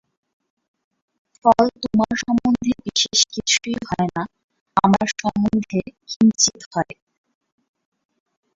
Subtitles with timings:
[1.35, 4.23] ফল তোমার সম্বন্ধে বিশেষ কিছুই হয় না,
[4.77, 5.79] আমার সম্বন্ধে
[6.09, 6.93] কিঞ্চিৎ হয়।